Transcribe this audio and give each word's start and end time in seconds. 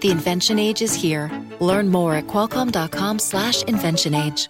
The 0.00 0.10
invention 0.10 0.58
age 0.58 0.82
is 0.82 0.94
here. 0.94 1.30
Learn 1.60 1.88
more 1.90 2.14
at 2.14 2.26
qualcomm.com/slash 2.26 3.64
invention 3.64 4.14
age. 4.14 4.48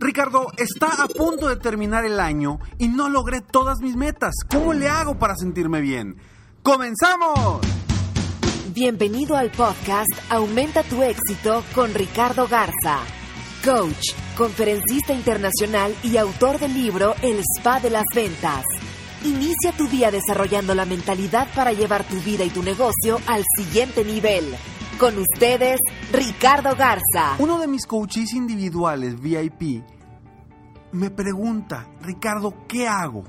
Ricardo, 0.00 0.48
está 0.58 1.02
a 1.02 1.08
punto 1.08 1.48
de 1.48 1.56
terminar 1.56 2.04
el 2.04 2.20
año 2.20 2.58
y 2.78 2.88
no 2.88 3.08
logré 3.08 3.40
todas 3.40 3.80
mis 3.80 3.96
metas. 3.96 4.34
¿Cómo 4.50 4.74
le 4.74 4.88
hago 4.88 5.18
para 5.18 5.34
sentirme 5.36 5.80
bien? 5.80 6.16
¡Comenzamos! 6.62 7.60
Bienvenido 8.74 9.36
al 9.36 9.50
podcast 9.50 10.10
Aumenta 10.30 10.82
tu 10.82 11.02
éxito 11.02 11.62
con 11.74 11.94
Ricardo 11.94 12.48
Garza 12.48 13.00
coach, 13.64 14.12
conferencista 14.36 15.14
internacional 15.14 15.94
y 16.02 16.18
autor 16.18 16.58
del 16.58 16.74
libro 16.74 17.14
El 17.22 17.40
Spa 17.56 17.80
de 17.80 17.88
las 17.88 18.04
Ventas. 18.14 18.64
Inicia 19.24 19.72
tu 19.72 19.88
día 19.88 20.10
desarrollando 20.10 20.74
la 20.74 20.84
mentalidad 20.84 21.48
para 21.54 21.72
llevar 21.72 22.04
tu 22.06 22.16
vida 22.16 22.44
y 22.44 22.50
tu 22.50 22.62
negocio 22.62 23.18
al 23.26 23.42
siguiente 23.56 24.04
nivel. 24.04 24.44
Con 25.00 25.16
ustedes, 25.16 25.80
Ricardo 26.12 26.76
Garza. 26.76 27.36
Uno 27.38 27.58
de 27.58 27.66
mis 27.66 27.86
coaches 27.86 28.34
individuales 28.34 29.18
VIP 29.18 29.82
me 30.92 31.10
pregunta, 31.10 31.88
Ricardo, 32.02 32.54
¿qué 32.68 32.86
hago? 32.86 33.24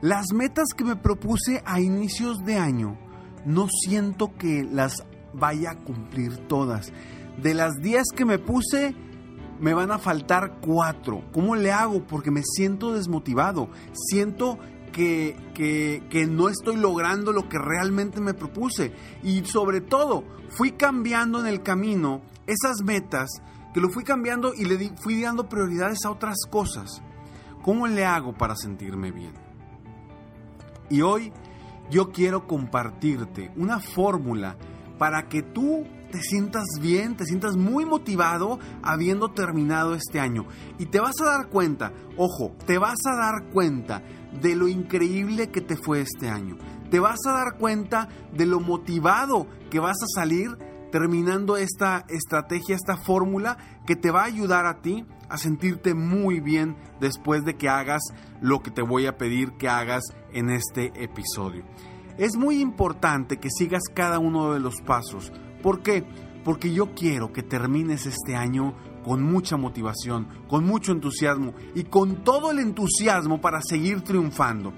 Las 0.00 0.32
metas 0.32 0.68
que 0.74 0.84
me 0.84 0.96
propuse 0.96 1.62
a 1.66 1.80
inicios 1.80 2.42
de 2.46 2.56
año, 2.56 2.96
no 3.44 3.68
siento 3.68 4.32
que 4.38 4.64
las 4.64 5.04
vaya 5.34 5.72
a 5.72 5.84
cumplir 5.84 6.48
todas. 6.48 6.94
De 7.42 7.52
las 7.52 7.74
10 7.82 8.04
que 8.16 8.24
me 8.24 8.38
puse, 8.38 8.96
me 9.60 9.74
van 9.74 9.90
a 9.90 9.98
faltar 9.98 10.60
cuatro. 10.60 11.24
¿Cómo 11.34 11.56
le 11.56 11.72
hago? 11.72 12.06
Porque 12.06 12.30
me 12.30 12.42
siento 12.42 12.94
desmotivado. 12.94 13.68
Siento 13.92 14.58
que, 14.96 16.00
que, 16.08 16.26
no 16.26 16.48
estoy 16.48 16.76
logrando 16.76 17.30
lo 17.30 17.50
que 17.50 17.58
realmente 17.58 18.18
me 18.18 18.32
propuse. 18.32 18.94
Y 19.22 19.44
sobre 19.44 19.82
todo, 19.82 20.24
fui 20.48 20.72
cambiando 20.72 21.38
en 21.38 21.46
el 21.46 21.62
camino 21.62 22.22
esas 22.46 22.82
metas, 22.82 23.28
que 23.74 23.80
lo 23.80 23.90
fui 23.90 24.04
cambiando 24.04 24.54
y 24.54 24.64
le 24.64 24.96
fui 24.96 25.20
dando 25.20 25.50
prioridades 25.50 25.98
a 26.06 26.10
otras 26.10 26.38
cosas. 26.50 27.02
¿Cómo 27.62 27.86
le 27.86 28.06
hago 28.06 28.32
para 28.32 28.56
sentirme 28.56 29.12
bien? 29.12 29.34
Y 30.88 31.02
hoy 31.02 31.30
yo 31.90 32.10
quiero 32.10 32.46
compartirte 32.46 33.52
una 33.56 33.80
fórmula 33.80 34.56
para 34.98 35.28
que 35.28 35.42
tú 35.42 35.84
te 36.10 36.22
sientas 36.22 36.64
bien, 36.80 37.16
te 37.16 37.26
sientas 37.26 37.56
muy 37.56 37.84
motivado 37.84 38.58
habiendo 38.82 39.32
terminado 39.32 39.94
este 39.94 40.20
año. 40.20 40.46
Y 40.78 40.86
te 40.86 41.00
vas 41.00 41.20
a 41.20 41.26
dar 41.26 41.48
cuenta, 41.48 41.92
ojo, 42.16 42.52
te 42.64 42.78
vas 42.78 42.96
a 43.06 43.16
dar 43.16 43.50
cuenta 43.52 44.02
de 44.40 44.54
lo 44.54 44.68
increíble 44.68 45.50
que 45.50 45.60
te 45.60 45.76
fue 45.76 46.00
este 46.00 46.28
año. 46.28 46.56
Te 46.90 47.00
vas 47.00 47.18
a 47.26 47.32
dar 47.32 47.58
cuenta 47.58 48.08
de 48.32 48.46
lo 48.46 48.60
motivado 48.60 49.46
que 49.70 49.80
vas 49.80 49.96
a 50.02 50.20
salir 50.20 50.56
terminando 50.92 51.56
esta 51.56 52.04
estrategia, 52.08 52.76
esta 52.76 52.96
fórmula 52.96 53.58
que 53.86 53.96
te 53.96 54.10
va 54.10 54.22
a 54.22 54.26
ayudar 54.26 54.66
a 54.66 54.80
ti 54.80 55.04
a 55.28 55.36
sentirte 55.36 55.94
muy 55.94 56.40
bien 56.40 56.76
después 57.00 57.44
de 57.44 57.56
que 57.56 57.68
hagas 57.68 58.02
lo 58.40 58.62
que 58.62 58.70
te 58.70 58.82
voy 58.82 59.06
a 59.06 59.16
pedir 59.16 59.52
que 59.58 59.68
hagas 59.68 60.04
en 60.32 60.50
este 60.50 60.92
episodio. 61.02 61.64
Es 62.18 62.36
muy 62.36 62.60
importante 62.60 63.38
que 63.38 63.50
sigas 63.50 63.82
cada 63.92 64.18
uno 64.18 64.54
de 64.54 64.60
los 64.60 64.80
pasos 64.80 65.32
¿Por 65.66 65.82
qué? 65.82 66.04
Porque 66.44 66.72
yo 66.72 66.94
quiero 66.94 67.32
que 67.32 67.42
termines 67.42 68.06
este 68.06 68.36
año 68.36 68.74
con 69.06 69.22
mucha 69.22 69.56
motivación, 69.56 70.26
con 70.48 70.64
mucho 70.64 70.90
entusiasmo 70.90 71.54
y 71.76 71.84
con 71.84 72.24
todo 72.24 72.50
el 72.50 72.58
entusiasmo 72.58 73.40
para 73.40 73.60
seguir 73.62 74.00
triunfando. 74.02 74.72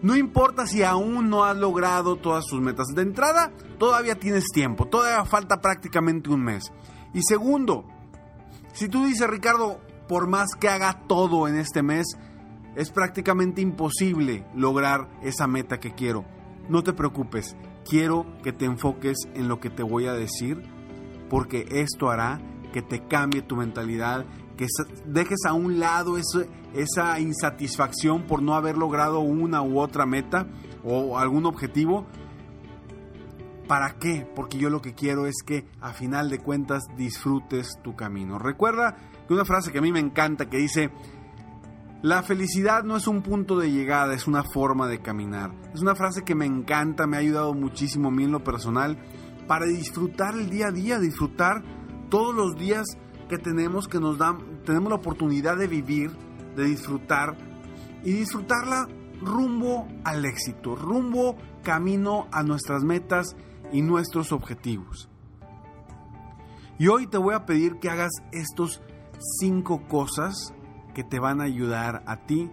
No 0.00 0.16
importa 0.16 0.66
si 0.66 0.82
aún 0.82 1.28
no 1.28 1.44
has 1.44 1.58
logrado 1.58 2.16
todas 2.16 2.46
tus 2.46 2.58
metas. 2.58 2.86
De 2.94 3.02
entrada, 3.02 3.52
todavía 3.78 4.14
tienes 4.14 4.44
tiempo, 4.46 4.86
todavía 4.86 5.26
falta 5.26 5.60
prácticamente 5.60 6.30
un 6.30 6.42
mes. 6.42 6.72
Y 7.12 7.20
segundo, 7.22 7.84
si 8.72 8.88
tú 8.88 9.04
dices, 9.04 9.28
Ricardo, 9.28 9.78
por 10.08 10.26
más 10.26 10.54
que 10.58 10.70
haga 10.70 11.02
todo 11.06 11.46
en 11.46 11.58
este 11.58 11.82
mes, 11.82 12.06
es 12.76 12.90
prácticamente 12.90 13.60
imposible 13.60 14.46
lograr 14.54 15.10
esa 15.22 15.46
meta 15.46 15.80
que 15.80 15.94
quiero. 15.94 16.24
No 16.70 16.82
te 16.82 16.94
preocupes, 16.94 17.58
quiero 17.86 18.24
que 18.42 18.54
te 18.54 18.64
enfoques 18.64 19.18
en 19.34 19.48
lo 19.48 19.60
que 19.60 19.68
te 19.68 19.82
voy 19.82 20.06
a 20.06 20.14
decir, 20.14 20.62
porque 21.28 21.66
esto 21.68 22.08
hará 22.08 22.40
que 22.72 22.82
te 22.82 23.06
cambie 23.06 23.42
tu 23.42 23.56
mentalidad, 23.56 24.24
que 24.56 24.66
dejes 25.06 25.44
a 25.46 25.52
un 25.52 25.80
lado 25.80 26.16
esa 26.18 27.20
insatisfacción 27.20 28.26
por 28.26 28.42
no 28.42 28.54
haber 28.54 28.76
logrado 28.76 29.20
una 29.20 29.62
u 29.62 29.80
otra 29.80 30.06
meta 30.06 30.46
o 30.84 31.18
algún 31.18 31.46
objetivo. 31.46 32.06
¿Para 33.66 33.98
qué? 33.98 34.28
Porque 34.34 34.58
yo 34.58 34.68
lo 34.68 34.82
que 34.82 34.94
quiero 34.94 35.26
es 35.26 35.36
que 35.46 35.64
a 35.80 35.92
final 35.92 36.28
de 36.28 36.38
cuentas 36.38 36.82
disfrutes 36.96 37.78
tu 37.82 37.94
camino. 37.94 38.38
Recuerda 38.38 38.96
que 39.28 39.34
una 39.34 39.44
frase 39.44 39.70
que 39.70 39.78
a 39.78 39.82
mí 39.82 39.92
me 39.92 40.00
encanta 40.00 40.50
que 40.50 40.56
dice, 40.56 40.90
la 42.02 42.22
felicidad 42.22 42.82
no 42.82 42.96
es 42.96 43.06
un 43.06 43.22
punto 43.22 43.58
de 43.58 43.70
llegada, 43.70 44.14
es 44.14 44.26
una 44.26 44.42
forma 44.42 44.88
de 44.88 45.00
caminar. 45.00 45.52
Es 45.72 45.82
una 45.82 45.94
frase 45.94 46.22
que 46.22 46.34
me 46.34 46.46
encanta, 46.46 47.06
me 47.06 47.16
ha 47.16 47.20
ayudado 47.20 47.54
muchísimo 47.54 48.08
a 48.08 48.10
mí 48.10 48.24
en 48.24 48.32
lo 48.32 48.42
personal 48.42 48.98
para 49.46 49.66
disfrutar 49.66 50.34
el 50.34 50.48
día 50.48 50.68
a 50.68 50.72
día, 50.72 50.98
disfrutar 50.98 51.62
todos 52.10 52.34
los 52.34 52.56
días 52.56 52.86
que 53.28 53.38
tenemos, 53.38 53.88
que 53.88 54.00
nos 54.00 54.18
dan, 54.18 54.62
tenemos 54.64 54.90
la 54.90 54.96
oportunidad 54.96 55.56
de 55.56 55.68
vivir, 55.68 56.10
de 56.56 56.64
disfrutar 56.64 57.36
y 58.04 58.12
disfrutarla 58.12 58.88
rumbo 59.22 59.86
al 60.04 60.24
éxito, 60.24 60.74
rumbo 60.74 61.36
camino 61.62 62.26
a 62.32 62.42
nuestras 62.42 62.82
metas 62.82 63.36
y 63.72 63.82
nuestros 63.82 64.32
objetivos. 64.32 65.08
Y 66.78 66.88
hoy 66.88 67.06
te 67.06 67.18
voy 67.18 67.34
a 67.34 67.46
pedir 67.46 67.78
que 67.78 67.90
hagas 67.90 68.10
estos 68.32 68.82
cinco 69.38 69.86
cosas 69.86 70.54
que 70.94 71.04
te 71.04 71.18
van 71.18 71.40
a 71.40 71.44
ayudar 71.44 72.02
a 72.06 72.24
ti 72.24 72.50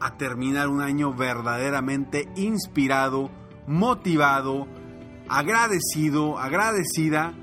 a 0.00 0.16
terminar 0.16 0.68
un 0.68 0.80
año 0.80 1.12
verdaderamente 1.12 2.28
inspirado, 2.36 3.30
motivado, 3.66 4.66
agradecido, 5.28 6.38
agradecida 6.38 7.34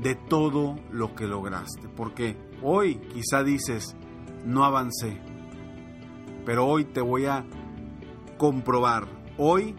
de 0.00 0.14
todo 0.14 0.76
lo 0.90 1.14
que 1.14 1.26
lograste. 1.26 1.88
Porque 1.88 2.36
hoy 2.62 2.96
quizá 2.96 3.42
dices, 3.42 3.96
no 4.44 4.64
avancé, 4.64 5.20
pero 6.44 6.66
hoy 6.66 6.84
te 6.84 7.00
voy 7.00 7.26
a 7.26 7.44
comprobar, 8.38 9.08
hoy 9.36 9.74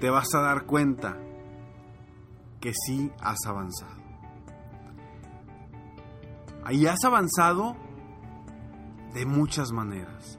te 0.00 0.10
vas 0.10 0.34
a 0.34 0.40
dar 0.40 0.64
cuenta 0.64 1.18
que 2.60 2.72
sí 2.86 3.10
has 3.20 3.38
avanzado. 3.46 4.02
Ahí 6.64 6.86
has 6.86 7.04
avanzado 7.04 7.76
de 9.12 9.26
muchas 9.26 9.70
maneras, 9.70 10.38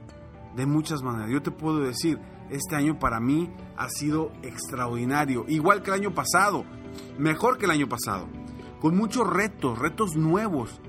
de 0.55 0.65
muchas 0.65 1.03
maneras. 1.03 1.29
Yo 1.29 1.43
te 1.43 1.51
puedo 1.51 1.79
decir, 1.79 2.19
este 2.49 2.75
año 2.75 2.97
para 2.99 3.19
mí 3.19 3.51
ha 3.77 3.89
sido 3.89 4.31
extraordinario, 4.41 5.45
igual 5.47 5.83
que 5.83 5.91
el 5.91 6.01
año 6.01 6.13
pasado, 6.13 6.65
mejor 7.17 7.57
que 7.57 7.65
el 7.65 7.71
año 7.71 7.87
pasado, 7.87 8.27
con 8.85 8.95
muchos 8.95 9.27
retos, 9.27 9.79
retos 9.79 10.15
nuevos. 10.15 10.79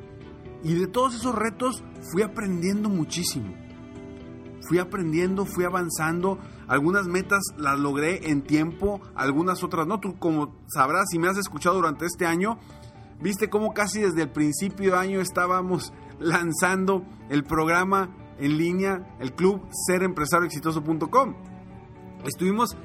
Y 0.63 0.75
de 0.75 0.87
todos 0.87 1.15
esos 1.15 1.35
retos 1.35 1.83
fui 2.13 2.21
aprendiendo 2.21 2.91
muchísimo. 2.91 3.55
Fui 4.69 4.79
aprendiendo, 4.79 5.47
fui 5.47 5.65
avanzando. 5.65 6.39
Algunas 6.69 7.07
metas 7.07 7.41
las 7.57 7.79
logré 7.79 8.31
en 8.31 8.43
tiempo, 8.43 9.01
algunas 9.15 9.65
otras 9.65 9.87
no. 9.87 9.99
Tú 9.99 10.19
como 10.19 10.55
sabrás, 10.67 11.07
si 11.11 11.19
me 11.19 11.29
has 11.29 11.39
escuchado 11.39 11.77
durante 11.77 12.05
este 12.05 12.27
año, 12.27 12.59
viste 13.23 13.49
cómo 13.49 13.73
casi 13.73 14.03
desde 14.03 14.25
el 14.25 14.31
principio 14.31 14.93
de 14.93 14.99
año 14.99 15.23
estábamos 15.23 15.95
lanzando 16.19 17.03
el 17.31 17.45
programa 17.45 18.15
en 18.39 18.59
línea, 18.59 19.17
el 19.21 19.33
club 19.33 19.63
serempresarioexitoso.com. 19.87 21.35
Estuvimos 22.27 22.77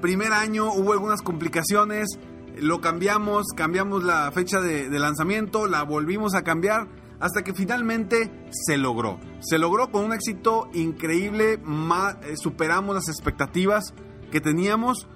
primer 0.00 0.32
año, 0.32 0.72
hubo 0.72 0.94
algunas 0.94 1.20
complicaciones, 1.20 2.18
lo 2.60 2.80
cambiamos, 2.80 3.46
cambiamos 3.56 4.04
la 4.04 4.30
fecha 4.32 4.60
de, 4.60 4.88
lanzamiento, 4.98 5.66
la 5.66 5.82
volvimos 5.82 6.34
a 6.34 6.42
cambiar 6.42 6.88
hasta 7.20 7.42
que 7.42 7.54
finalmente 7.54 8.30
se 8.50 8.76
logró. 8.76 9.18
Se 9.40 9.58
logró 9.58 9.90
con 9.90 10.04
un 10.04 10.12
éxito 10.12 10.68
increíble, 10.72 11.54
eh, 11.54 12.36
superamos 12.36 12.94
las 12.94 13.08
expectativas 13.08 13.92
que 14.30 14.40
teníamos, 14.40 15.08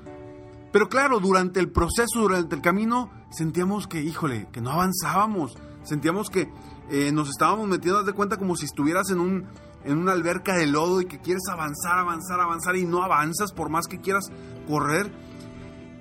pero 0.73 0.89
claro, 0.89 1.21
durante 1.21 1.61
el 1.61 1.71
proceso, 1.71 2.21
durante 2.21 2.55
el 2.57 2.63
camino, 2.63 3.11
sentíamos 3.31 3.87
que, 3.87 4.01
híjole, 4.01 4.49
que 4.53 4.61
no 4.61 4.71
avanzábamos, 4.71 5.55
sentíamos 5.85 6.31
que 6.31 6.49
eh, 6.91 7.13
nos 7.13 7.29
estábamos 7.29 7.69
metiendo, 7.69 8.03
de 8.03 8.13
cuenta, 8.13 8.39
como 8.39 8.57
si 8.57 8.65
estuvieras 8.65 9.11
en, 9.11 9.21
un, 9.21 9.47
en 9.85 9.99
una 9.99 10.13
alberca 10.13 10.57
de 10.57 10.67
lodo 10.67 11.01
y 11.01 11.05
que 11.05 11.21
quieres 11.21 11.43
avanzar, 11.51 11.99
avanzar, 11.99 12.41
avanzar 12.41 12.77
y 12.77 12.85
no 12.85 13.03
avanzas 13.03 13.53
por 13.53 13.69
más 13.69 13.87
que 13.87 14.01
quieras 14.01 14.31
correr. 14.67 15.13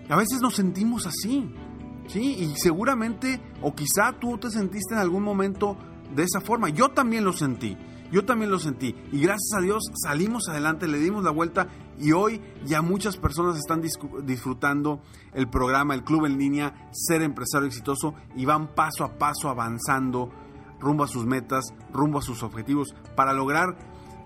A 0.09 0.15
veces 0.15 0.41
nos 0.41 0.55
sentimos 0.55 1.05
así, 1.07 1.53
¿sí? 2.07 2.35
Y 2.39 2.55
seguramente, 2.57 3.41
o 3.61 3.73
quizá 3.73 4.13
tú 4.19 4.37
te 4.37 4.49
sentiste 4.49 4.93
en 4.93 4.99
algún 4.99 5.23
momento 5.23 5.77
de 6.15 6.23
esa 6.23 6.41
forma. 6.41 6.69
Yo 6.69 6.89
también 6.89 7.23
lo 7.23 7.33
sentí. 7.33 7.77
Yo 8.11 8.25
también 8.25 8.51
lo 8.51 8.59
sentí 8.59 8.93
y 9.13 9.21
gracias 9.21 9.53
a 9.57 9.61
Dios 9.61 9.83
salimos 10.03 10.49
adelante, 10.49 10.85
le 10.85 10.99
dimos 10.99 11.23
la 11.23 11.31
vuelta 11.31 11.69
y 11.97 12.11
hoy 12.11 12.41
ya 12.65 12.81
muchas 12.81 13.15
personas 13.15 13.55
están 13.55 13.81
disfrutando 14.25 15.01
el 15.33 15.47
programa, 15.47 15.93
el 15.93 16.03
club 16.03 16.25
en 16.25 16.37
línea, 16.37 16.89
ser 16.91 17.21
empresario 17.21 17.67
exitoso 17.67 18.13
y 18.35 18.43
van 18.43 18.75
paso 18.75 19.05
a 19.05 19.17
paso 19.17 19.47
avanzando 19.47 20.29
rumbo 20.77 21.05
a 21.05 21.07
sus 21.07 21.25
metas, 21.25 21.73
rumbo 21.93 22.19
a 22.19 22.21
sus 22.21 22.43
objetivos 22.43 22.93
para 23.15 23.31
lograr 23.31 23.77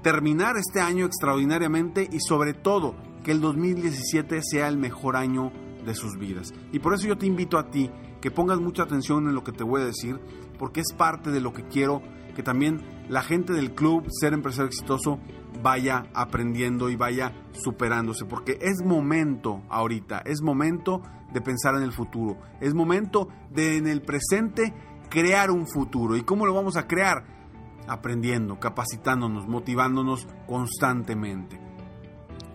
terminar 0.02 0.58
este 0.58 0.82
año 0.82 1.06
extraordinariamente 1.06 2.10
y 2.12 2.22
sobre 2.22 2.54
todo 2.54 2.96
que 3.24 3.32
el 3.32 3.42
2017 3.42 4.42
sea 4.42 4.68
el 4.68 4.78
mejor 4.78 5.16
año 5.16 5.52
de 5.86 5.96
sus 5.96 6.18
vidas. 6.18 6.54
Y 6.72 6.80
por 6.80 6.94
eso 6.94 7.08
yo 7.08 7.18
te 7.18 7.26
invito 7.26 7.58
a 7.58 7.70
ti 7.70 7.90
que 8.22 8.32
pongas 8.32 8.60
mucha 8.60 8.84
atención 8.84 9.28
en 9.28 9.36
lo 9.36 9.44
que 9.44 9.52
te 9.52 9.64
voy 9.64 9.82
a 9.82 9.86
decir, 9.86 10.20
porque 10.58 10.82
es 10.82 10.94
parte 10.94 11.32
de 11.32 11.42
lo 11.42 11.54
que 11.54 11.64
quiero 11.64 12.02
que 12.36 12.44
también 12.44 12.82
la 13.10 13.24
gente 13.24 13.54
del 13.54 13.74
club 13.74 14.06
Ser 14.10 14.34
Empresario 14.34 14.68
Exitoso 14.68 15.20
vaya 15.64 16.06
aprendiendo 16.14 16.90
y 16.90 16.96
vaya 16.96 17.34
superándose, 17.54 18.26
porque 18.26 18.60
es 18.62 18.84
momento 18.84 19.64
ahorita, 19.70 20.22
es 20.26 20.42
momento 20.42 21.02
de 21.34 21.42
pensar 21.42 21.76
en 21.76 21.84
el 21.84 21.92
futuro, 21.92 22.38
es 22.62 22.74
momento 22.74 23.30
de 23.50 23.78
en 23.78 23.88
el 23.88 24.02
presente 24.02 24.74
crear 25.10 25.50
un 25.50 25.68
futuro. 25.68 26.16
¿Y 26.16 26.22
cómo 26.22 26.46
lo 26.46 26.54
vamos 26.54 26.78
a 26.78 26.88
crear? 26.88 27.26
Aprendiendo, 27.88 28.60
capacitándonos, 28.60 29.48
motivándonos 29.48 30.28
constantemente. 30.48 31.60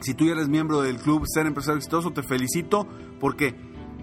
Si 0.00 0.15
tú 0.15 0.25
ya 0.25 0.32
eres 0.32 0.49
miembro 0.49 0.81
del 0.81 0.97
club 0.97 1.25
Ser 1.27 1.47
Empresario 1.47 1.79
Exitoso, 1.79 2.12
te 2.12 2.23
felicito 2.23 2.87
porque 3.20 3.55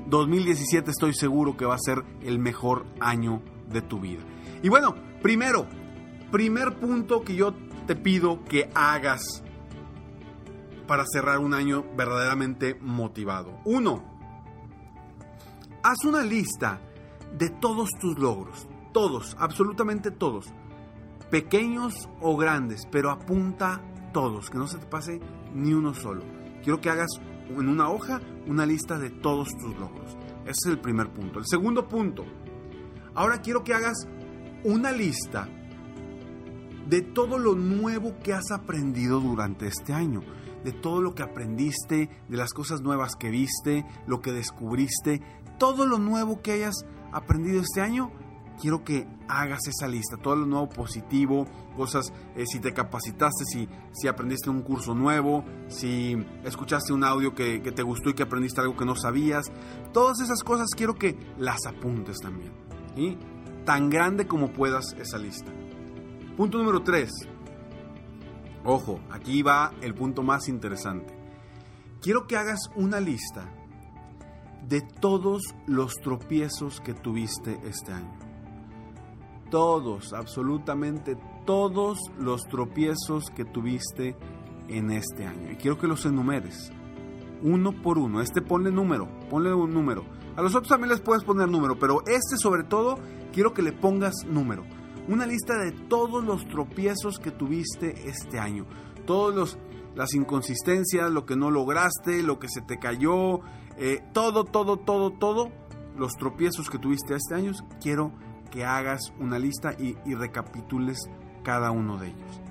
2017 0.07 0.91
estoy 0.91 1.13
seguro 1.13 1.57
que 1.57 1.65
va 1.65 1.75
a 1.75 1.79
ser 1.79 2.03
el 2.21 2.39
mejor 2.39 2.85
año 2.99 3.41
de 3.69 3.81
tu 3.81 3.99
vida. 3.99 4.23
Y 4.63 4.69
bueno, 4.69 4.95
primero, 5.21 5.67
primer 6.31 6.79
punto 6.79 7.23
que 7.23 7.35
yo 7.35 7.53
te 7.85 7.95
pido 7.95 8.43
que 8.45 8.69
hagas 8.73 9.43
para 10.87 11.03
cerrar 11.05 11.39
un 11.39 11.53
año 11.53 11.83
verdaderamente 11.95 12.77
motivado. 12.79 13.59
Uno, 13.65 14.03
haz 15.83 16.05
una 16.05 16.21
lista 16.21 16.79
de 17.37 17.49
todos 17.49 17.89
tus 17.99 18.17
logros, 18.17 18.67
todos, 18.93 19.35
absolutamente 19.39 20.11
todos, 20.11 20.47
pequeños 21.29 22.09
o 22.21 22.37
grandes, 22.37 22.87
pero 22.89 23.11
apunta 23.11 23.81
todos, 24.13 24.49
que 24.49 24.57
no 24.57 24.67
se 24.67 24.77
te 24.77 24.85
pase 24.85 25.19
ni 25.53 25.73
uno 25.73 25.93
solo. 25.93 26.23
Quiero 26.63 26.79
que 26.79 26.89
hagas 26.89 27.09
en 27.49 27.69
una 27.69 27.89
hoja 27.89 28.21
una 28.47 28.65
lista 28.65 28.97
de 28.97 29.09
todos 29.09 29.49
tus 29.57 29.77
logros. 29.77 30.17
Ese 30.43 30.51
es 30.51 30.65
el 30.67 30.79
primer 30.79 31.09
punto. 31.09 31.39
El 31.39 31.45
segundo 31.45 31.87
punto, 31.87 32.25
ahora 33.13 33.41
quiero 33.41 33.63
que 33.63 33.73
hagas 33.73 34.07
una 34.63 34.91
lista 34.91 35.47
de 36.87 37.01
todo 37.01 37.37
lo 37.37 37.55
nuevo 37.55 38.17
que 38.23 38.33
has 38.33 38.51
aprendido 38.51 39.19
durante 39.19 39.67
este 39.67 39.93
año, 39.93 40.21
de 40.63 40.71
todo 40.71 41.01
lo 41.01 41.13
que 41.13 41.23
aprendiste, 41.23 42.09
de 42.27 42.37
las 42.37 42.53
cosas 42.53 42.81
nuevas 42.81 43.15
que 43.15 43.29
viste, 43.29 43.85
lo 44.07 44.21
que 44.21 44.31
descubriste, 44.31 45.21
todo 45.59 45.85
lo 45.85 45.99
nuevo 45.99 46.41
que 46.41 46.53
hayas 46.53 46.85
aprendido 47.11 47.61
este 47.61 47.81
año, 47.81 48.11
quiero 48.59 48.83
que 48.83 49.07
hagas 49.27 49.67
esa 49.67 49.87
lista, 49.87 50.17
todo 50.17 50.35
lo 50.35 50.45
nuevo 50.45 50.69
positivo, 50.69 51.45
cosas, 51.75 52.11
eh, 52.35 52.45
si 52.45 52.59
te 52.59 52.73
capacitaste, 52.73 53.45
si, 53.45 53.67
si 53.93 54.07
aprendiste 54.07 54.49
un 54.49 54.61
curso 54.61 54.95
nuevo, 54.95 55.43
si 55.67 56.17
escuchaste 56.43 56.93
un 56.93 57.03
audio 57.03 57.33
que, 57.35 57.59
te 57.59 57.83
gustó 57.83 58.09
y 58.09 58.13
que 58.13 58.23
aprendiste 58.23 58.61
algo 58.61 58.75
que 58.75 58.85
no 58.85 58.95
sabías, 58.95 59.51
todas 59.93 60.19
esas 60.19 60.43
cosas 60.43 60.67
quiero 60.75 60.95
que 60.95 61.17
las 61.37 61.65
apuntes 61.65 62.17
también. 62.19 62.51
¿sí? 62.95 63.17
tan 63.67 63.89
grande 63.89 64.27
como 64.27 64.53
puedas 64.53 64.93
esa 64.93 65.17
lista. 65.17 65.51
Punto 66.37 66.57
número 66.57 66.83
3. 66.83 67.11
Ojo, 68.63 69.01
aquí 69.11 69.43
va 69.43 69.73
el 69.81 69.93
punto 69.93 70.23
más 70.23 70.47
interesante. 70.47 71.13
Quiero 72.01 72.27
que 72.27 72.37
hagas 72.37 72.69
una 72.77 73.01
lista 73.01 73.53
de 74.65 74.79
todos 74.79 75.53
los 75.65 75.95
tropiezos 75.95 76.79
que 76.79 76.93
tuviste 76.93 77.59
este 77.65 77.91
año. 77.91 78.26
Todos, 79.49 80.13
absolutamente 80.13 81.17
todos 81.45 81.99
los 82.19 82.43
tropiezos 82.43 83.29
que 83.29 83.45
tuviste 83.45 84.15
en 84.67 84.91
este 84.91 85.25
año. 85.25 85.51
Y 85.51 85.55
quiero 85.55 85.77
que 85.77 85.87
los 85.87 86.05
enumeres. 86.05 86.71
Uno 87.41 87.71
por 87.81 87.97
uno. 87.97 88.21
Este 88.21 88.41
ponle 88.41 88.71
número. 88.71 89.07
Ponle 89.29 89.53
un 89.53 89.73
número. 89.73 90.03
A 90.35 90.41
los 90.41 90.53
otros 90.53 90.69
también 90.69 90.89
les 90.89 91.01
puedes 91.01 91.23
poner 91.23 91.47
número. 91.47 91.79
Pero 91.79 92.01
este 92.05 92.37
sobre 92.37 92.63
todo 92.63 92.99
quiero 93.31 93.53
que 93.53 93.61
le 93.61 93.71
pongas 93.71 94.25
número. 94.27 94.63
Una 95.07 95.25
lista 95.25 95.57
de 95.57 95.71
todos 95.71 96.23
los 96.23 96.45
tropiezos 96.47 97.17
que 97.19 97.31
tuviste 97.31 98.09
este 98.09 98.39
año. 98.39 98.65
Todos 99.05 99.57
las 99.95 100.13
inconsistencias, 100.13 101.09
lo 101.11 101.25
que 101.25 101.37
no 101.37 101.49
lograste, 101.49 102.21
lo 102.21 102.39
que 102.39 102.49
se 102.49 102.61
te 102.61 102.77
cayó, 102.77 103.39
eh, 103.77 104.03
todo, 104.13 104.43
todo, 104.43 104.77
todo, 104.77 105.11
todo, 105.11 105.49
los 105.95 106.13
tropiezos 106.13 106.69
que 106.69 106.77
tuviste 106.77 107.15
este 107.15 107.33
año, 107.33 107.53
quiero 107.81 108.11
que 108.49 108.65
hagas 108.65 109.13
una 109.19 109.39
lista 109.39 109.75
y, 109.77 109.95
recapitules 110.15 110.97
cada 111.43 111.71
uno 111.71 111.97
de 111.97 112.07
ellos. 112.07 112.41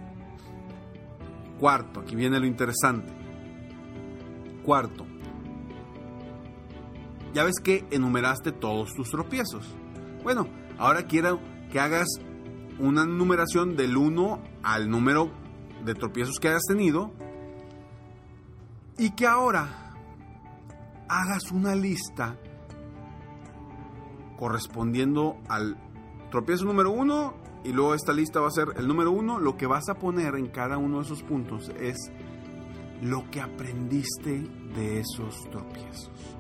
Cuarto, 1.59 2.01
aquí 2.01 2.17
viene 2.17 2.39
lo 2.39 2.47
interesante. 2.47 3.13
Cuarto, 4.65 5.07
ya 7.33 7.45
ves 7.45 7.61
que 7.63 7.87
enumeraste 7.91 8.53
todos 8.53 8.93
tus 8.95 9.11
tropiezos. 9.11 9.75
Bueno, 10.23 10.49
Ahora 10.79 11.05
quiero 11.07 11.41
que 11.73 11.81
hagas 11.81 12.07
una 12.79 13.07
numeración 13.07 13.77
del 13.77 13.97
1 13.97 14.43
al 14.63 14.91
número 14.91 15.31
de 15.85 15.95
tropiezos 15.95 16.39
que 16.39 16.49
hayas 16.49 16.65
tenido 16.69 17.13
y 18.99 19.11
que 19.13 19.27
ahora 19.27 19.95
hagas 21.09 21.51
una 21.51 21.75
lista 21.75 22.37
correspondiendo 24.37 25.39
al 25.49 25.79
tropiezo 26.31 26.65
número 26.65 26.91
1 26.91 27.35
y 27.65 27.73
luego 27.73 27.95
esta 27.95 28.13
lista 28.13 28.41
va 28.41 28.49
a 28.49 28.53
ser 28.53 28.69
el 28.77 28.87
número 28.87 29.13
1. 29.13 29.39
Lo 29.41 29.57
que 29.57 29.67
vas 29.67 29.89
a 29.89 29.95
poner 29.95 30.35
en 30.37 30.49
cada 30.49 30.79
uno 30.79 30.99
de 30.99 31.03
esos 31.05 31.23
puntos 31.23 31.71
es 31.81 31.97
lo 33.03 33.31
que 33.31 33.41
aprendiste 33.41 34.49
de 34.75 35.01
esos 35.01 35.49
tropiezos 35.51 36.37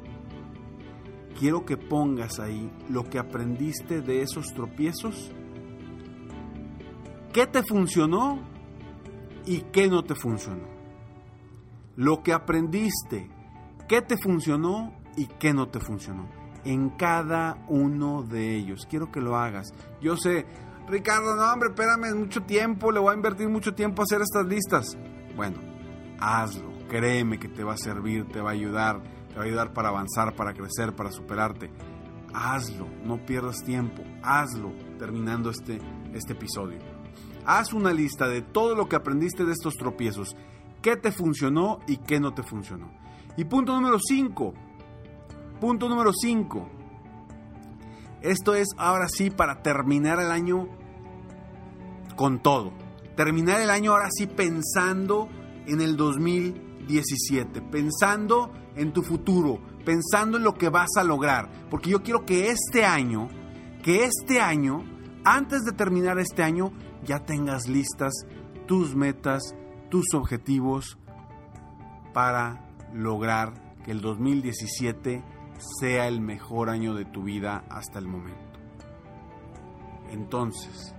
quiero 1.38 1.64
que 1.64 1.76
pongas 1.76 2.38
ahí 2.40 2.70
lo 2.88 3.04
que 3.04 3.18
aprendiste 3.18 4.00
de 4.00 4.22
esos 4.22 4.52
tropiezos, 4.54 5.30
qué 7.32 7.46
te 7.46 7.62
funcionó 7.62 8.40
y 9.44 9.60
qué 9.72 9.88
no 9.88 10.02
te 10.04 10.14
funcionó. 10.14 10.66
Lo 11.96 12.22
que 12.22 12.32
aprendiste, 12.32 13.30
qué 13.88 14.02
te 14.02 14.16
funcionó 14.16 14.94
y 15.16 15.26
qué 15.26 15.54
no 15.54 15.68
te 15.68 15.80
funcionó. 15.80 16.28
En 16.66 16.90
cada 16.90 17.64
uno 17.68 18.22
de 18.22 18.56
ellos. 18.56 18.86
Quiero 18.90 19.10
que 19.10 19.20
lo 19.20 19.36
hagas. 19.36 19.72
Yo 20.00 20.16
sé, 20.16 20.44
Ricardo, 20.88 21.34
no, 21.36 21.52
hombre, 21.52 21.70
espérame, 21.70 22.04
es 22.04 22.14
mucho 22.14 22.42
tiempo, 22.42 22.92
le 22.92 23.00
voy 23.00 23.12
a 23.12 23.16
invertir 23.16 23.48
mucho 23.48 23.74
tiempo 23.74 24.02
a 24.02 24.04
hacer 24.04 24.20
estas 24.20 24.46
listas. 24.46 24.98
Bueno, 25.34 25.58
hazlo, 26.18 26.72
créeme 26.88 27.38
que 27.38 27.48
te 27.48 27.64
va 27.64 27.74
a 27.74 27.78
servir, 27.78 28.26
te 28.28 28.40
va 28.40 28.50
a 28.50 28.54
ayudar 28.54 29.00
te 29.36 29.40
va 29.40 29.44
a 29.44 29.48
ayudar 29.48 29.74
para 29.74 29.90
avanzar, 29.90 30.34
para 30.34 30.54
crecer, 30.54 30.96
para 30.96 31.12
superarte. 31.12 31.70
Hazlo, 32.32 32.88
no 33.04 33.18
pierdas 33.26 33.62
tiempo, 33.62 34.02
hazlo 34.22 34.72
terminando 34.98 35.50
este, 35.50 35.78
este 36.14 36.32
episodio. 36.32 36.78
Haz 37.44 37.74
una 37.74 37.92
lista 37.92 38.28
de 38.28 38.40
todo 38.40 38.74
lo 38.74 38.88
que 38.88 38.96
aprendiste 38.96 39.44
de 39.44 39.52
estos 39.52 39.74
tropiezos, 39.74 40.34
qué 40.80 40.96
te 40.96 41.12
funcionó 41.12 41.80
y 41.86 41.98
qué 41.98 42.18
no 42.18 42.32
te 42.32 42.42
funcionó. 42.42 42.90
Y 43.36 43.44
punto 43.44 43.74
número 43.74 43.98
5, 43.98 44.54
punto 45.60 45.88
número 45.88 46.12
5. 46.12 46.68
Esto 48.22 48.54
es 48.54 48.68
ahora 48.76 49.08
sí 49.08 49.30
para 49.30 49.62
terminar 49.62 50.20
el 50.20 50.30
año 50.30 50.68
con 52.16 52.42
todo. 52.42 52.72
Terminar 53.16 53.60
el 53.60 53.70
año 53.70 53.92
ahora 53.92 54.08
sí 54.10 54.26
pensando 54.26 55.28
en 55.66 55.80
el 55.80 55.96
2017, 55.96 57.62
pensando 57.62 58.52
en 58.74 58.92
tu 58.92 59.02
futuro, 59.02 59.58
pensando 59.84 60.38
en 60.38 60.44
lo 60.44 60.54
que 60.54 60.68
vas 60.68 60.90
a 60.96 61.04
lograr. 61.04 61.50
Porque 61.70 61.90
yo 61.90 62.02
quiero 62.02 62.26
que 62.26 62.50
este 62.50 62.84
año, 62.84 63.28
que 63.82 64.04
este 64.04 64.40
año, 64.40 64.84
antes 65.24 65.64
de 65.64 65.72
terminar 65.72 66.18
este 66.18 66.42
año, 66.42 66.72
ya 67.04 67.24
tengas 67.24 67.68
listas 67.68 68.12
tus 68.66 68.94
metas, 68.94 69.54
tus 69.88 70.12
objetivos 70.14 70.98
para 72.12 72.66
lograr 72.92 73.78
que 73.84 73.92
el 73.92 74.00
2017 74.00 75.22
sea 75.58 76.08
el 76.08 76.20
mejor 76.20 76.70
año 76.70 76.94
de 76.94 77.04
tu 77.04 77.22
vida 77.24 77.64
hasta 77.68 77.98
el 77.98 78.06
momento. 78.06 78.58
Entonces, 80.10 80.94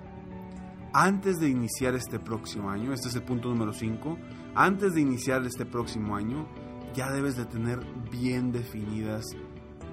antes 0.94 1.38
de 1.40 1.50
iniciar 1.50 1.96
este 1.96 2.20
próximo 2.20 2.70
año, 2.70 2.94
este 2.94 3.10
es 3.10 3.16
el 3.16 3.24
punto 3.24 3.50
número 3.50 3.74
5, 3.74 4.18
antes 4.56 4.94
de 4.94 5.02
iniciar 5.02 5.46
este 5.46 5.66
próximo 5.66 6.16
año, 6.16 6.48
ya 6.94 7.12
debes 7.12 7.36
de 7.36 7.46
tener 7.46 7.80
bien 8.10 8.52
definidas 8.52 9.26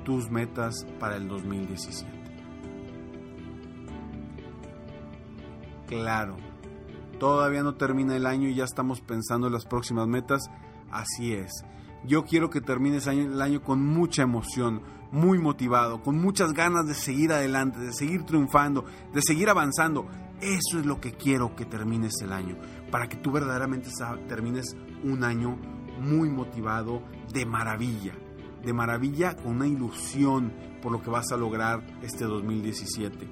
tus 0.05 0.31
metas 0.31 0.75
para 0.99 1.17
el 1.17 1.29
2017. 1.29 2.11
Claro, 5.87 6.37
todavía 7.19 7.63
no 7.63 7.75
termina 7.75 8.17
el 8.17 8.27
año 8.27 8.49
y 8.49 8.55
ya 8.55 8.65
estamos 8.65 9.01
pensando 9.01 9.49
en 9.49 9.53
las 9.53 9.67
próximas 9.67 10.09
metas. 10.09 10.51
Así 10.91 11.35
es. 11.35 11.51
Yo 12.07 12.25
quiero 12.25 12.51
que 12.51 12.61
termines 12.61 13.07
el 13.07 13.41
año 13.41 13.63
con 13.63 13.85
mucha 13.85 14.23
emoción, 14.23 14.83
muy 15.11 15.39
motivado, 15.39 16.03
con 16.03 16.21
muchas 16.21 16.53
ganas 16.53 16.87
de 16.87 16.95
seguir 16.95 17.33
adelante, 17.33 17.79
de 17.79 17.93
seguir 17.93 18.25
triunfando, 18.25 18.85
de 19.13 19.23
seguir 19.23 19.49
avanzando. 19.49 20.07
Eso 20.41 20.79
es 20.81 20.85
lo 20.85 21.01
que 21.01 21.13
quiero 21.13 21.57
que 21.57 21.65
termines 21.65 22.21
el 22.21 22.33
año, 22.33 22.59
para 22.91 23.09
que 23.09 23.17
tú 23.17 23.31
verdaderamente 23.31 23.89
termines 24.29 24.77
un 25.03 25.25
año 25.25 25.57
muy 25.99 26.29
motivado, 26.29 27.03
de 27.33 27.47
maravilla, 27.47 28.15
de 28.63 28.73
maravilla 28.73 29.37
con 29.37 29.57
una 29.57 29.67
ilusión 29.67 30.53
por 30.83 30.93
lo 30.93 31.01
que 31.01 31.11
vas 31.11 31.33
a 31.33 31.37
lograr 31.37 31.83
este 32.03 32.25
2017. 32.25 33.29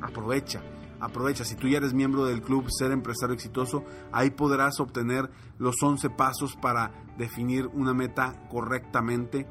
Aprovecha, 0.00 0.62
aprovecha. 1.00 1.44
Si 1.44 1.56
tú 1.56 1.68
ya 1.68 1.78
eres 1.78 1.94
miembro 1.94 2.24
del 2.24 2.42
club 2.42 2.66
Ser 2.70 2.92
Empresario 2.92 3.34
Exitoso, 3.34 3.84
ahí 4.12 4.30
podrás 4.30 4.80
obtener 4.80 5.30
los 5.58 5.76
11 5.82 6.10
pasos 6.10 6.56
para 6.56 6.92
definir 7.18 7.66
una 7.68 7.94
meta 7.94 8.46
correctamente 8.50 9.46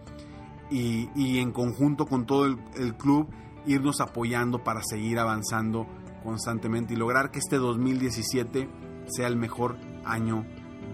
y, 0.70 1.38
en 1.38 1.52
conjunto 1.52 2.06
con 2.06 2.26
todo 2.26 2.46
el 2.46 2.98
club 2.98 3.30
irnos 3.66 4.02
apoyando 4.02 4.62
para 4.64 4.82
seguir 4.84 5.18
avanzando 5.20 5.88
constantemente 6.24 6.94
y 6.94 6.98
lograr 6.98 7.32
que 7.32 7.40
este 7.40 7.58
2017 7.58 8.70
sea 9.08 9.28
el 9.28 9.36
mejor 9.36 9.76
año 10.06 10.46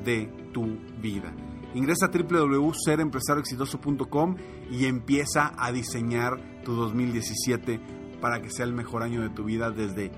de 0.04 0.26
tu 0.54 0.66
vida. 1.02 1.34
Ingresa 1.74 2.06
a 2.08 2.12
www.serempresarioexitoso.com 2.12 4.36
y 4.72 4.86
empieza 4.86 5.54
a 5.58 5.72
diseñar 5.72 6.40
tu 6.64 6.74
2017 6.74 7.80
para 8.20 8.42
que 8.42 8.50
sea 8.50 8.66
el 8.66 8.74
mejor 8.74 9.04
año 9.04 9.22
de 9.22 9.30
tu 9.30 9.44
vida 9.44 9.70
desde 9.70 10.12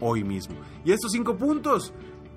hoy 0.00 0.24
mismo. 0.24 0.56
Y 0.84 0.92
estos 0.92 1.12
cinco 1.12 1.36
puntos, 1.36 1.92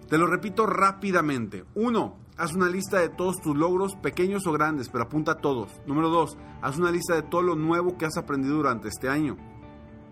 te 0.08 0.18
lo 0.18 0.28
repito 0.28 0.66
rápidamente. 0.66 1.66
Uno, 1.76 2.18
haz 2.38 2.54
una 2.54 2.70
lista 2.70 3.00
de 3.00 3.10
todos 3.10 3.42
tus 3.42 3.56
logros, 3.56 3.96
pequeños 3.96 4.48
o 4.48 4.52
grandes, 4.52 4.90
pero 4.90 5.06
apunta 5.06 5.34
a 5.34 5.38
todos. 5.38 5.70
Número 5.86 6.10
dos, 6.10 6.38
haz 6.62 6.78
una 6.78 6.92
lista 6.92 7.16
de 7.16 7.24
todo 7.24 7.42
lo 7.42 7.56
nuevo 7.56 7.98
que 7.98 8.06
has 8.06 8.18
aprendido 8.18 8.56
durante 8.56 8.88
este 8.88 9.10
año. 9.10 9.38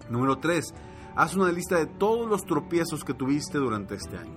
Número 0.10 0.38
tres, 0.38 0.74
Haz 1.18 1.36
una 1.36 1.52
lista 1.52 1.80
de 1.80 1.88
todos 1.88 2.30
los 2.30 2.46
tropiezos 2.46 3.04
que 3.04 3.16
tuviste 3.16 3.58
durante 3.58 3.96
este 3.96 4.18
año. 4.18 4.36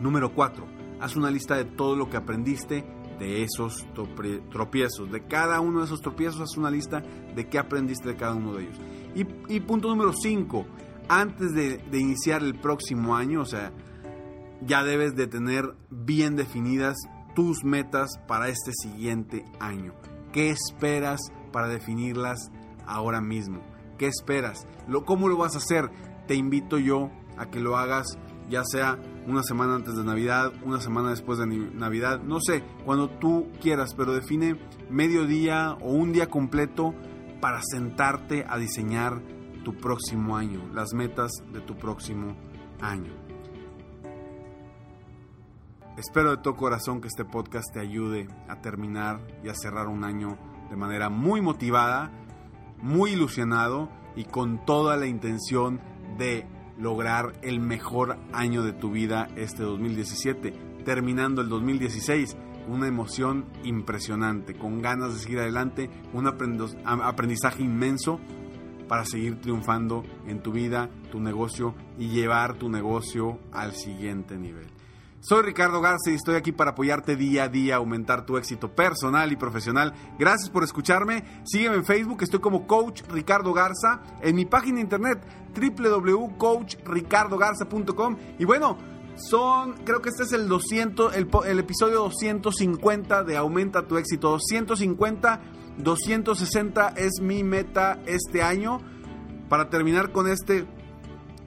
Número 0.00 0.32
4. 0.32 0.64
Haz 0.98 1.14
una 1.14 1.30
lista 1.30 1.56
de 1.56 1.66
todo 1.66 1.94
lo 1.94 2.08
que 2.08 2.16
aprendiste 2.16 2.86
de 3.18 3.42
esos 3.42 3.86
tropiezos. 4.50 5.12
De 5.12 5.26
cada 5.26 5.60
uno 5.60 5.80
de 5.80 5.84
esos 5.84 6.00
tropiezos, 6.00 6.40
haz 6.40 6.56
una 6.56 6.70
lista 6.70 7.02
de 7.34 7.46
qué 7.50 7.58
aprendiste 7.58 8.08
de 8.08 8.16
cada 8.16 8.34
uno 8.34 8.54
de 8.54 8.62
ellos. 8.62 8.80
Y, 9.14 9.60
punto 9.60 9.90
número 9.90 10.14
5. 10.14 10.64
Antes 11.12 11.52
de, 11.54 11.82
iniciar 11.98 12.40
el 12.44 12.54
próximo 12.54 13.16
año, 13.16 13.40
o 13.40 13.44
sea, 13.44 13.72
ya 14.64 14.84
debes 14.84 15.16
de 15.16 15.26
tener 15.26 15.74
bien 15.90 16.36
definidas 16.36 16.94
tus 17.34 17.64
metas 17.64 18.10
para 18.28 18.48
este 18.48 18.70
siguiente 18.72 19.44
año. 19.58 19.92
¿Qué 20.32 20.50
esperas 20.50 21.18
para 21.50 21.66
definirlas 21.66 22.52
ahora 22.86 23.20
mismo? 23.20 23.60
¿Qué 23.98 24.06
esperas? 24.06 24.68
¿Cómo 25.04 25.28
lo 25.28 25.36
vas 25.36 25.56
a 25.56 25.58
hacer? 25.58 25.90
Te 26.28 26.36
invito 26.36 26.78
yo 26.78 27.10
a 27.36 27.50
que 27.50 27.58
lo 27.58 27.76
hagas 27.76 28.16
ya 28.48 28.62
sea 28.64 28.96
una 29.26 29.42
semana 29.42 29.74
antes 29.74 29.96
de 29.96 30.04
Navidad, 30.04 30.52
una 30.64 30.80
semana 30.80 31.10
después 31.10 31.40
de 31.40 31.46
Navidad, 31.46 32.22
no 32.22 32.38
sé, 32.40 32.62
cuando 32.84 33.10
tú 33.10 33.48
quieras, 33.60 33.94
pero 33.96 34.14
define 34.14 34.60
medio 34.88 35.26
día 35.26 35.76
o 35.80 35.90
un 35.90 36.12
día 36.12 36.28
completo 36.28 36.94
para 37.40 37.60
sentarte 37.62 38.44
a 38.48 38.58
diseñar 38.58 39.39
tu 39.62 39.74
próximo 39.74 40.36
año, 40.36 40.60
las 40.74 40.92
metas 40.92 41.30
de 41.52 41.60
tu 41.60 41.76
próximo 41.76 42.36
año. 42.80 43.12
Espero 45.96 46.30
de 46.30 46.42
todo 46.42 46.56
corazón 46.56 47.00
que 47.00 47.08
este 47.08 47.24
podcast 47.24 47.72
te 47.72 47.80
ayude 47.80 48.28
a 48.48 48.60
terminar 48.60 49.20
y 49.44 49.48
a 49.48 49.54
cerrar 49.54 49.86
un 49.86 50.04
año 50.04 50.38
de 50.70 50.76
manera 50.76 51.10
muy 51.10 51.42
motivada 51.42 52.10
muy 52.82 53.12
ilusionado 53.12 53.88
y 54.16 54.24
con 54.24 54.64
toda 54.64 54.96
la 54.96 55.06
intención 55.06 55.80
de 56.18 56.46
lograr 56.78 57.34
el 57.42 57.60
mejor 57.60 58.18
año 58.32 58.62
de 58.62 58.72
tu 58.72 58.90
vida 58.90 59.28
este 59.36 59.62
2017, 59.62 60.52
terminando 60.84 61.42
el 61.42 61.48
2016 61.48 62.36
una 62.68 62.86
emoción 62.86 63.46
impresionante, 63.64 64.54
con 64.54 64.80
ganas 64.80 65.14
de 65.14 65.20
seguir 65.20 65.40
adelante, 65.40 65.90
un 66.12 66.26
aprendizaje 66.26 67.62
inmenso 67.62 68.20
para 68.90 69.04
seguir 69.04 69.40
triunfando 69.40 70.02
en 70.26 70.42
tu 70.42 70.50
vida, 70.50 70.90
tu 71.12 71.20
negocio 71.20 71.76
y 71.96 72.08
llevar 72.08 72.54
tu 72.54 72.68
negocio 72.68 73.38
al 73.52 73.76
siguiente 73.76 74.36
nivel. 74.36 74.66
Soy 75.20 75.42
Ricardo 75.42 75.80
Garza 75.80 76.10
y 76.10 76.14
estoy 76.14 76.34
aquí 76.34 76.50
para 76.50 76.72
apoyarte 76.72 77.14
día 77.14 77.44
a 77.44 77.48
día, 77.48 77.76
aumentar 77.76 78.26
tu 78.26 78.36
éxito 78.36 78.74
personal 78.74 79.30
y 79.30 79.36
profesional. 79.36 79.94
Gracias 80.18 80.50
por 80.50 80.64
escucharme. 80.64 81.22
Sígueme 81.44 81.76
en 81.76 81.84
Facebook, 81.84 82.24
estoy 82.24 82.40
como 82.40 82.66
Coach 82.66 83.02
Ricardo 83.08 83.52
Garza. 83.52 84.02
En 84.22 84.34
mi 84.34 84.44
página 84.44 84.78
de 84.78 84.82
internet 84.82 85.20
www.coachricardogarza.com. 85.54 88.16
Y 88.40 88.44
bueno, 88.44 88.76
son, 89.14 89.74
creo 89.84 90.02
que 90.02 90.08
este 90.08 90.24
es 90.24 90.32
el 90.32 90.48
200, 90.48 91.14
el, 91.14 91.28
el 91.46 91.60
episodio 91.60 92.00
250 92.00 93.22
de 93.22 93.36
Aumenta 93.36 93.86
tu 93.86 93.98
éxito. 93.98 94.30
250, 94.30 95.59
260 95.82 96.88
es 96.96 97.20
mi 97.20 97.44
meta 97.44 98.00
este 98.06 98.42
año. 98.42 98.80
Para 99.48 99.68
terminar 99.68 100.12
con 100.12 100.28
este, 100.28 100.66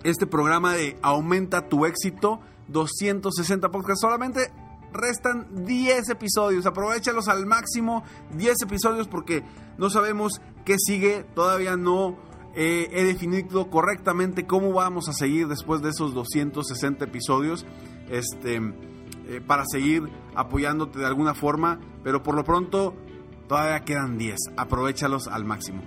este 0.03 0.27
programa 0.27 0.73
de 0.73 0.97
Aumenta 1.01 1.69
tu 1.69 1.85
éxito 1.85 2.41
260 2.67 3.69
podcasts. 3.71 4.01
Solamente 4.01 4.51
restan 4.91 5.65
10 5.65 6.09
episodios. 6.09 6.65
Aprovechalos 6.65 7.27
al 7.27 7.45
máximo. 7.45 8.03
10 8.35 8.63
episodios 8.63 9.07
porque 9.07 9.43
no 9.77 9.89
sabemos 9.89 10.41
qué 10.65 10.75
sigue. 10.77 11.25
Todavía 11.35 11.77
no 11.77 12.17
eh, 12.55 12.89
he 12.91 13.03
definido 13.03 13.69
correctamente 13.69 14.45
cómo 14.45 14.73
vamos 14.73 15.09
a 15.09 15.13
seguir 15.13 15.47
después 15.47 15.81
de 15.81 15.89
esos 15.89 16.13
260 16.13 17.05
episodios. 17.05 17.65
Este, 18.09 18.57
eh, 19.27 19.41
para 19.45 19.63
seguir 19.65 20.03
apoyándote 20.35 20.99
de 20.99 21.05
alguna 21.05 21.33
forma. 21.33 21.79
Pero 22.03 22.23
por 22.23 22.35
lo 22.35 22.43
pronto 22.43 22.95
todavía 23.47 23.85
quedan 23.85 24.17
10. 24.17 24.35
Aprovechalos 24.57 25.27
al 25.27 25.45
máximo. 25.45 25.83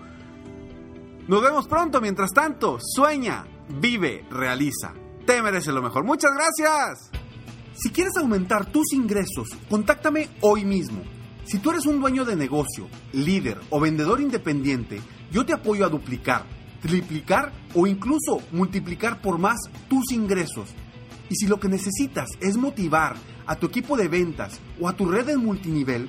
Nos 1.28 1.42
vemos 1.42 1.66
pronto. 1.66 2.00
Mientras 2.00 2.32
tanto, 2.32 2.78
sueña, 2.80 3.44
vive, 3.68 4.24
realiza 4.30 4.94
te 5.26 5.42
mereces 5.42 5.74
lo 5.74 5.82
mejor. 5.82 6.04
Muchas 6.04 6.30
gracias. 6.34 7.10
Si 7.74 7.90
quieres 7.90 8.16
aumentar 8.16 8.64
tus 8.66 8.92
ingresos, 8.92 9.48
contáctame 9.68 10.28
hoy 10.40 10.64
mismo. 10.64 11.02
Si 11.44 11.58
tú 11.58 11.72
eres 11.72 11.84
un 11.84 12.00
dueño 12.00 12.24
de 12.24 12.36
negocio, 12.36 12.88
líder 13.12 13.60
o 13.70 13.80
vendedor 13.80 14.20
independiente, 14.20 15.00
yo 15.30 15.44
te 15.44 15.52
apoyo 15.52 15.84
a 15.84 15.88
duplicar, 15.88 16.44
triplicar 16.80 17.52
o 17.74 17.86
incluso 17.86 18.40
multiplicar 18.52 19.20
por 19.20 19.38
más 19.38 19.58
tus 19.88 20.12
ingresos. 20.12 20.70
Y 21.28 21.34
si 21.34 21.46
lo 21.48 21.60
que 21.60 21.68
necesitas 21.68 22.28
es 22.40 22.56
motivar 22.56 23.16
a 23.46 23.56
tu 23.56 23.66
equipo 23.66 23.96
de 23.96 24.08
ventas 24.08 24.60
o 24.80 24.88
a 24.88 24.94
tu 24.94 25.06
red 25.06 25.26
de 25.26 25.36
multinivel, 25.36 26.08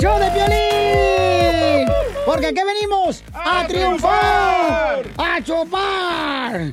Show 0.00 0.18
de 0.18 0.30
porque 2.24 2.46
aquí 2.46 2.60
venimos 2.64 3.22
a, 3.34 3.66
triunfar, 3.66 5.02
a 5.18 5.42
chupar. 5.42 6.72